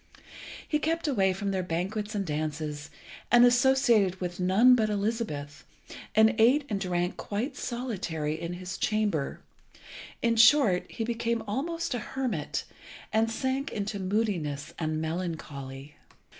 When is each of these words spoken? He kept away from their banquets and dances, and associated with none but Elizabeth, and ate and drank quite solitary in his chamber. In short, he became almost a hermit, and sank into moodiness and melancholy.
He 0.67 0.79
kept 0.79 1.07
away 1.07 1.31
from 1.31 1.51
their 1.51 1.61
banquets 1.61 2.15
and 2.15 2.25
dances, 2.25 2.89
and 3.31 3.45
associated 3.45 4.19
with 4.19 4.39
none 4.39 4.73
but 4.73 4.89
Elizabeth, 4.89 5.63
and 6.15 6.33
ate 6.39 6.65
and 6.69 6.79
drank 6.81 7.17
quite 7.17 7.55
solitary 7.55 8.33
in 8.33 8.53
his 8.53 8.79
chamber. 8.79 9.41
In 10.23 10.37
short, 10.37 10.89
he 10.89 11.03
became 11.03 11.43
almost 11.45 11.93
a 11.93 11.99
hermit, 11.99 12.63
and 13.13 13.29
sank 13.29 13.71
into 13.71 13.99
moodiness 13.99 14.73
and 14.79 14.99
melancholy. 14.99 15.93